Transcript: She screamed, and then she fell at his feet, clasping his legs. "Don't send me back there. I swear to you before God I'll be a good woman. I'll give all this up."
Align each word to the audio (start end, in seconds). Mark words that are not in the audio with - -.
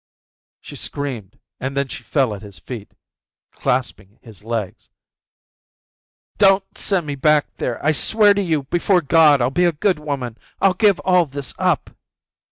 She 0.61 0.75
screamed, 0.75 1.37
and 1.59 1.77
then 1.77 1.87
she 1.87 2.01
fell 2.01 2.33
at 2.33 2.41
his 2.41 2.57
feet, 2.57 2.93
clasping 3.51 4.17
his 4.23 4.43
legs. 4.43 4.89
"Don't 6.39 6.63
send 6.75 7.05
me 7.05 7.13
back 7.13 7.55
there. 7.57 7.77
I 7.85 7.91
swear 7.91 8.33
to 8.33 8.41
you 8.41 8.63
before 8.63 9.01
God 9.01 9.41
I'll 9.43 9.51
be 9.51 9.65
a 9.65 9.71
good 9.71 9.99
woman. 9.99 10.39
I'll 10.59 10.73
give 10.73 10.99
all 11.01 11.27
this 11.27 11.53
up." 11.59 11.91